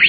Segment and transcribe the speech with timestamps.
[0.00, 0.08] Good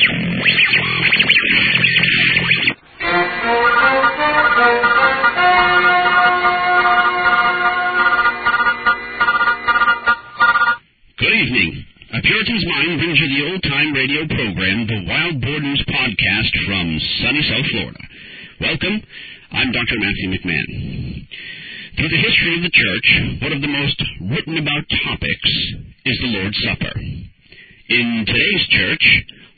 [11.36, 11.84] evening.
[12.08, 16.52] A Puritan's Mind brings you the old time radio program, the Wild Boar News Podcast
[16.64, 16.88] from
[17.20, 18.00] sunny South Florida.
[18.62, 19.04] Welcome.
[19.52, 20.00] I'm Dr.
[20.00, 21.28] Matthew McMahon.
[22.00, 23.08] Through the history of the church,
[23.44, 25.52] one of the most written about topics
[26.08, 26.96] is the Lord's Supper.
[26.96, 29.04] In today's church,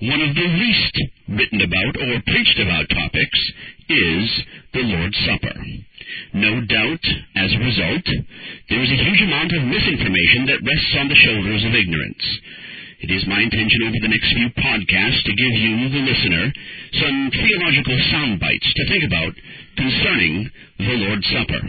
[0.03, 0.95] one of the least
[1.31, 3.39] written about or preached about topics
[3.87, 4.25] is
[4.75, 5.55] the Lord's Supper.
[6.33, 7.05] No doubt,
[7.39, 8.05] as a result,
[8.67, 12.25] there is a huge amount of misinformation that rests on the shoulders of ignorance.
[12.99, 16.51] It is my intention over the next few podcasts to give you, the listener,
[16.99, 19.33] some theological sound bites to think about
[19.79, 21.63] concerning the Lord's Supper.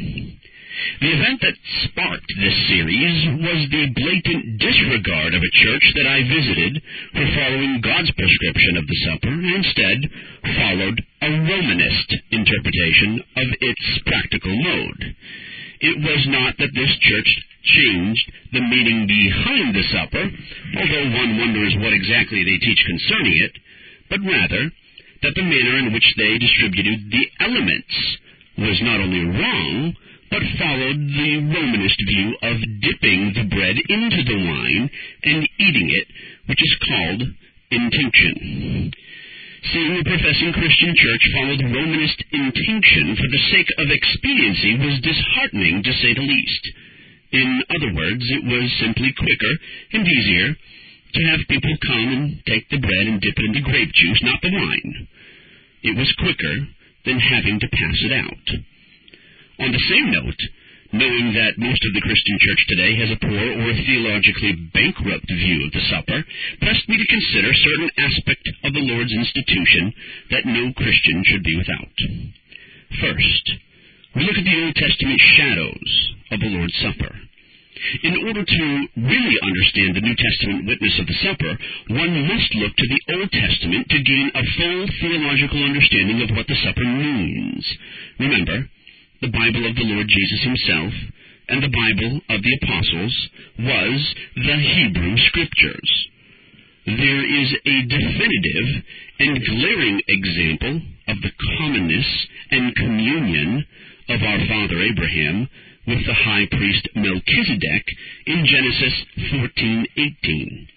[1.00, 6.26] The event that sparked this series was the blatant disregard of a church that I
[6.26, 6.82] visited
[7.12, 9.98] for following God's prescription of the supper and instead
[10.56, 15.14] followed a Romanist interpretation of its practical mode.
[15.80, 17.30] It was not that this church
[17.64, 23.54] changed the meaning behind the supper, although one wonders what exactly they teach concerning it,
[24.10, 24.70] but rather
[25.22, 27.94] that the manner in which they distributed the elements
[28.58, 29.96] was not only wrong,
[30.34, 34.90] but followed the Romanist view of dipping the bread into the wine
[35.22, 36.10] and eating it,
[36.50, 37.22] which is called
[37.70, 38.90] intinction.
[39.70, 45.86] Seeing the professing Christian church followed Romanist intinction for the sake of expediency was disheartening,
[45.86, 46.64] to say the least.
[47.30, 49.54] In other words, it was simply quicker
[49.94, 53.94] and easier to have people come and take the bread and dip it into grape
[53.94, 55.06] juice, not the wine.
[55.86, 56.54] It was quicker
[57.06, 58.73] than having to pass it out.
[59.60, 60.42] On the same note,
[60.94, 65.66] knowing that most of the Christian church today has a poor or theologically bankrupt view
[65.66, 66.22] of the supper,
[66.62, 69.94] pressed me to consider certain aspect of the Lord's institution
[70.30, 71.96] that no Christian should be without.
[72.98, 73.46] First,
[74.14, 75.90] we look at the Old Testament shadows
[76.30, 77.14] of the Lord's Supper.
[78.02, 78.64] In order to
[78.96, 81.52] really understand the New Testament witness of the supper,
[81.90, 86.46] one must look to the Old Testament to gain a full theological understanding of what
[86.46, 87.66] the supper means.
[88.18, 88.70] Remember,
[89.24, 90.92] the Bible of the Lord Jesus himself
[91.48, 93.14] and the Bible of the apostles
[93.56, 95.90] was the Hebrew Scriptures.
[96.84, 98.68] There is a definitive
[99.24, 100.76] and glaring example
[101.08, 103.64] of the commonness and communion
[104.10, 105.48] of our father Abraham
[105.88, 107.84] with the high priest Melchizedek
[108.26, 108.94] in Genesis
[109.32, 110.68] 14:18.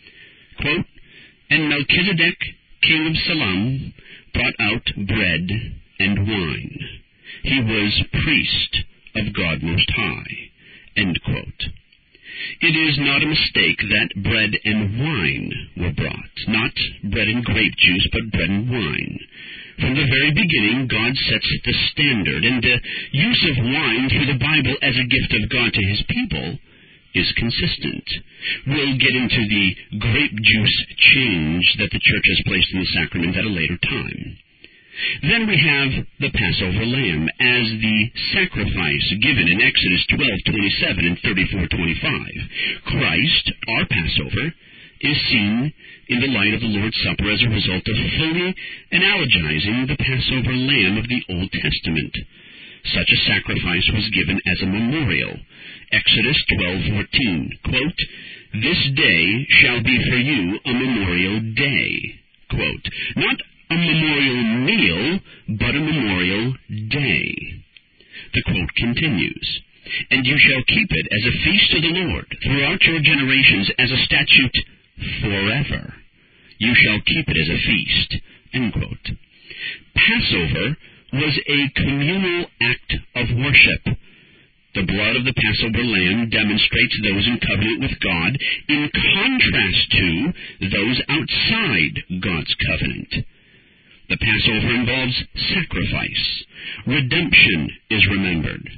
[0.61, 0.87] Quote,
[1.49, 2.39] and Melchizedek,
[2.81, 3.93] king of Salem,
[4.33, 5.51] brought out bread
[5.99, 6.96] and wine.
[7.43, 8.77] He was priest
[9.15, 10.47] of God Most High.
[12.59, 16.37] It is not a mistake that bread and wine were brought.
[16.47, 16.73] Not
[17.11, 19.19] bread and grape juice, but bread and wine.
[19.79, 24.41] From the very beginning, God sets the standard, and the use of wine through the
[24.41, 26.59] Bible as a gift of God to his people
[27.13, 28.05] is consistent.
[28.67, 30.77] We'll get into the grape juice
[31.13, 34.37] change that the church has placed in the sacrament at a later time.
[35.21, 42.49] Then we have the Passover lamb as the sacrifice given in Exodus 12:27 and 34:25.
[42.85, 44.53] Christ, our Passover,
[45.01, 45.73] is seen
[46.07, 48.55] in the light of the Lord's Supper as a result of fully
[48.91, 52.17] analogizing the Passover lamb of the Old Testament.
[52.85, 55.39] Such a sacrifice was given as a memorial.
[55.91, 58.01] Exodus 12:14, quote,
[58.53, 62.15] "This day shall be for you a memorial day."
[62.49, 64.36] Quote, not a memorial
[64.67, 65.19] meal,
[65.59, 66.53] but a memorial
[66.91, 67.31] day.
[68.33, 69.47] The quote continues,
[70.11, 73.91] And you shall keep it as a feast to the Lord throughout your generations as
[73.91, 74.57] a statute
[75.21, 75.93] forever.
[76.59, 78.11] You shall keep it as a feast.
[78.53, 79.07] End quote.
[79.95, 80.77] Passover
[81.13, 83.97] was a communal act of worship.
[84.75, 90.33] The blood of the Passover lamb demonstrates those in covenant with God in contrast to
[90.69, 93.25] those outside God's covenant.
[94.09, 95.23] The Passover involves
[95.53, 96.45] sacrifice.
[96.85, 98.69] Redemption is remembered.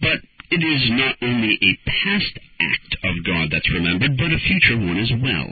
[0.00, 0.20] But
[0.50, 4.98] it is not only a past act of God that's remembered, but a future one
[4.98, 5.50] as well.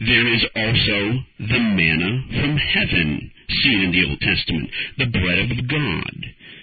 [0.00, 5.68] There is also the manna from heaven, seen in the Old Testament, the bread of
[5.68, 6.16] God.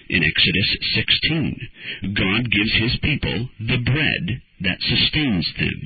[0.08, 1.68] In Exodus 16,
[2.14, 5.80] God gives his people the bread that sustains them.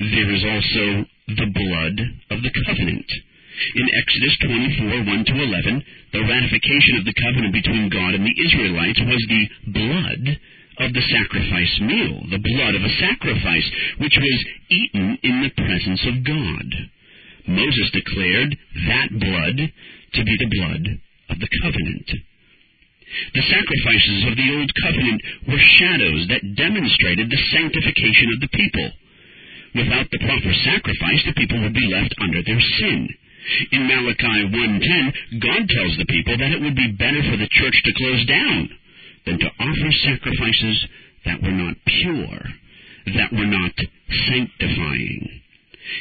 [0.00, 1.96] There is also the blood
[2.30, 3.10] of the covenant.
[3.54, 8.34] In Exodus 24, 1 to 11, the ratification of the covenant between God and the
[8.34, 10.24] Israelites was the blood
[10.82, 13.68] of the sacrifice meal, the blood of a sacrifice,
[14.02, 14.38] which was
[14.70, 16.66] eaten in the presence of God.
[17.46, 18.58] Moses declared
[18.90, 19.58] that blood
[20.18, 20.84] to be the blood
[21.30, 22.10] of the covenant.
[23.38, 28.90] The sacrifices of the Old Covenant were shadows that demonstrated the sanctification of the people.
[29.74, 33.14] Without the proper sacrifice, the people would be left under their sin.
[33.72, 37.76] In Malachi 1.10, God tells the people that it would be better for the church
[37.84, 38.70] to close down
[39.26, 40.86] than to offer sacrifices
[41.24, 42.40] that were not pure,
[43.16, 43.76] that were not
[44.28, 45.40] sanctifying.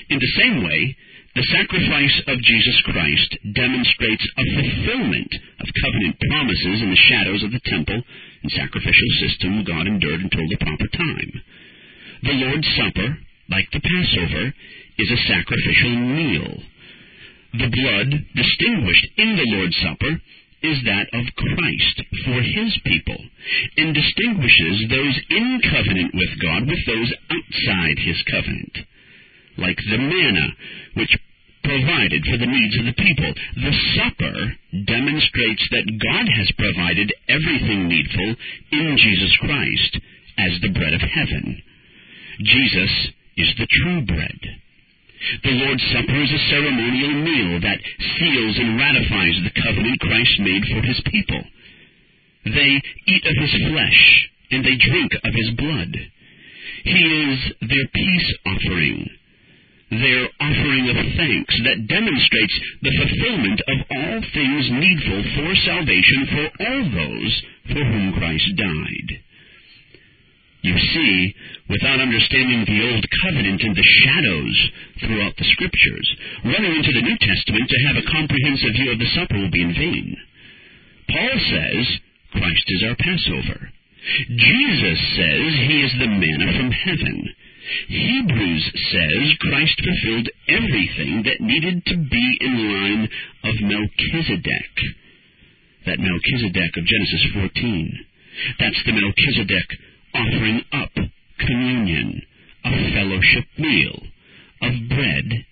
[0.10, 0.96] In the same way,
[1.36, 7.52] the sacrifice of Jesus Christ demonstrates a fulfillment of covenant promises in the shadows of
[7.52, 8.04] the temple
[8.44, 11.32] and sacrificial system God endured until the proper time.
[12.22, 13.18] The Lord's Supper,
[13.50, 14.54] like the Passover,
[15.00, 16.64] is a sacrificial meal.
[17.54, 20.22] The blood distinguished in the Lord's Supper
[20.64, 23.20] is that of Christ for his people,
[23.78, 28.88] and distinguishes those in covenant with God with those outside his covenant
[29.58, 30.48] like the manna,
[30.96, 31.18] which
[31.64, 33.34] provided for the needs of the people.
[33.56, 34.38] The supper
[34.86, 38.36] demonstrates that God has provided everything needful
[38.72, 40.00] in Jesus Christ
[40.38, 41.62] as the bread of heaven.
[42.42, 42.92] Jesus
[43.38, 44.53] is the true bread.
[45.44, 47.80] The Lord's Supper is a ceremonial meal that
[48.20, 51.44] seals and ratifies the covenant Christ made for his people.
[52.46, 55.94] They eat of his flesh, and they drink of his blood.
[56.84, 59.10] He is their peace offering
[60.00, 66.46] their offering of thanks that demonstrates the fulfillment of all things needful for salvation for
[66.66, 67.34] all those
[67.68, 69.10] for whom Christ died.
[70.62, 71.36] You see,
[71.74, 74.58] without understanding the Old Covenant and the shadows
[75.02, 76.08] throughout the Scriptures,
[76.46, 79.66] running into the New Testament to have a comprehensive view of the supper will be
[79.66, 80.14] in vain.
[81.10, 81.86] Paul says
[82.38, 83.60] Christ is our Passover.
[84.30, 87.18] Jesus says he is the manna from heaven.
[87.90, 93.10] Hebrews says Christ fulfilled everything that needed to be in line
[93.50, 94.74] of Melchizedek.
[95.90, 98.06] That Melchizedek of Genesis 14.
[98.60, 99.68] That's the Melchizedek
[100.14, 100.92] offering up
[101.48, 102.22] communion,
[102.66, 104.00] a fellowship meal
[104.62, 105.46] of bread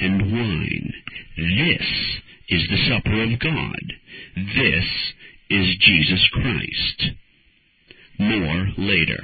[0.00, 0.92] and wine.
[1.36, 1.86] This
[2.48, 3.84] is the supper of God.
[4.36, 4.88] This
[5.50, 6.98] is Jesus Christ.
[8.18, 9.20] More later.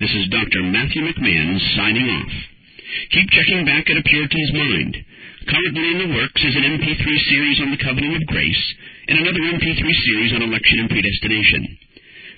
[0.00, 0.62] This is Dr.
[0.62, 2.34] Matthew McMahon signing off.
[3.10, 4.96] Keep checking back at A Puritan's Mind.
[5.48, 8.64] Currently in the works is an MP3 series on the Covenant of Grace
[9.08, 11.78] and another MP3 series on election and predestination.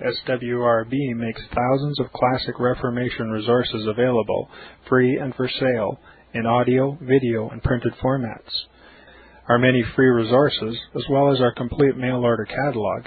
[0.00, 4.48] SWRB makes thousands of classic Reformation resources available,
[4.88, 5.98] free and for sale
[6.32, 8.52] in audio, video, and printed formats.
[9.48, 13.06] Our many free resources, as well as our complete mail order catalog,